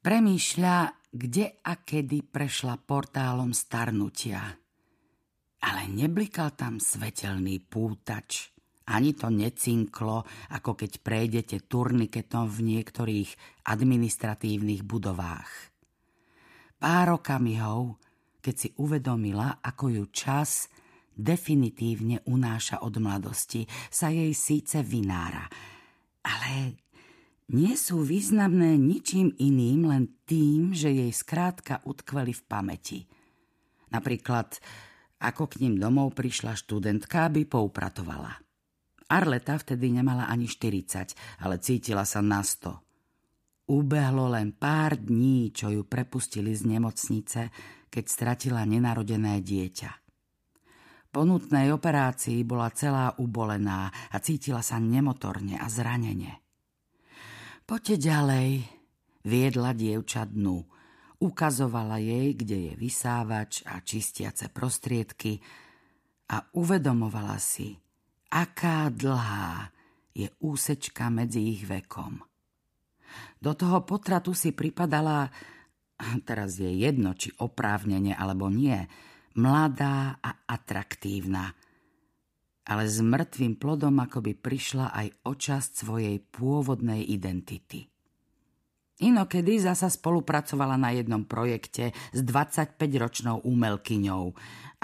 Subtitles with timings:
[0.00, 0.76] Premýšľa,
[1.12, 4.40] kde a kedy prešla portálom starnutia.
[5.60, 8.48] Ale neblikal tam svetelný pútač.
[8.88, 10.24] Ani to necinklo,
[10.56, 13.30] ako keď prejdete turniketom v niektorých
[13.68, 15.68] administratívnych budovách.
[16.80, 18.00] Pár okamihov,
[18.40, 20.72] keď si uvedomila, ako ju čas
[21.12, 25.44] definitívne unáša od mladosti, sa jej síce vynára,
[26.24, 26.88] ale
[27.50, 33.00] nie sú významné ničím iným, len tým, že jej skrátka utkveli v pamäti.
[33.90, 34.62] Napríklad,
[35.18, 38.38] ako k ním domov prišla študentka, aby poupratovala.
[39.10, 43.70] Arleta vtedy nemala ani 40, ale cítila sa na 100.
[43.70, 47.50] Ubehlo len pár dní, čo ju prepustili z nemocnice,
[47.90, 49.90] keď stratila nenarodené dieťa.
[51.10, 56.49] Po nutnej operácii bola celá ubolená a cítila sa nemotorne a zranene.
[57.70, 58.66] Poďte ďalej,
[59.30, 60.58] viedla dievča dnu.
[61.22, 65.38] Ukazovala jej, kde je vysávač a čistiace prostriedky
[66.34, 67.78] a uvedomovala si,
[68.26, 69.70] aká dlhá
[70.10, 72.18] je úsečka medzi ich vekom.
[73.38, 75.30] Do toho potratu si pripadala,
[76.26, 78.82] teraz je jedno, či oprávnene alebo nie,
[79.38, 81.54] mladá a atraktívna–
[82.70, 87.90] ale s mŕtvým plodom akoby prišla aj o časť svojej pôvodnej identity.
[89.00, 94.24] Inokedy zasa spolupracovala na jednom projekte s 25-ročnou umelkyňou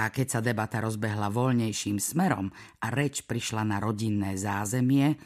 [0.00, 2.48] a keď sa debata rozbehla voľnejším smerom
[2.80, 5.18] a reč prišla na rodinné zázemie,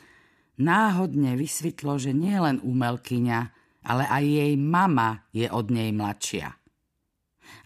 [0.59, 3.41] náhodne vysvetlo, že nie len umelkyňa,
[3.87, 6.49] ale aj jej mama je od nej mladšia.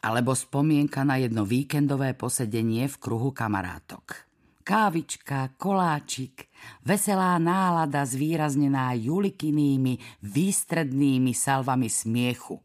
[0.02, 4.31] Alebo spomienka na jedno víkendové posedenie v kruhu kamarátok
[4.72, 6.48] kávička, koláčik,
[6.80, 12.56] veselá nálada zvýraznená julikinými, výstrednými salvami smiechu.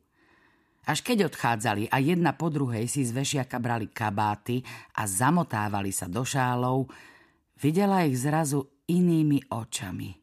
[0.87, 4.63] Až keď odchádzali a jedna po druhej si z vešiaka brali kabáty
[4.95, 6.87] a zamotávali sa do šálov,
[7.59, 10.15] videla ich zrazu inými očami.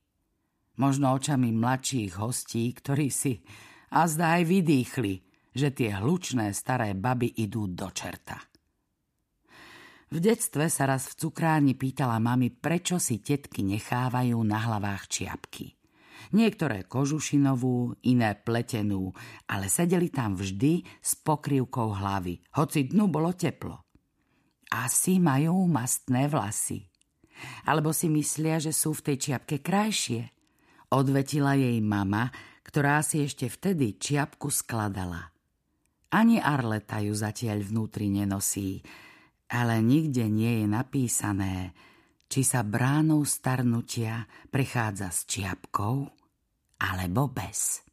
[0.80, 3.44] Možno očami mladších hostí, ktorí si
[3.92, 5.14] a zdá aj vydýchli,
[5.52, 8.53] že tie hlučné staré baby idú do čerta.
[10.14, 15.74] V detstve sa raz v cukráni pýtala mami, prečo si tetky nechávajú na hlavách čiapky.
[16.30, 19.10] Niektoré kožušinovú, iné pletenú,
[19.50, 23.82] ale sedeli tam vždy s pokrývkou hlavy, hoci dnu bolo teplo.
[24.70, 26.86] Asi majú mastné vlasy.
[27.66, 30.30] Alebo si myslia, že sú v tej čiapke krajšie.
[30.94, 32.30] Odvetila jej mama,
[32.62, 35.34] ktorá si ešte vtedy čiapku skladala.
[36.14, 38.78] Ani Arleta ju zatiaľ vnútri nenosí,
[39.50, 41.76] ale nikde nie je napísané,
[42.28, 46.08] či sa bránou starnutia prechádza s čiapkou
[46.80, 47.84] alebo bez.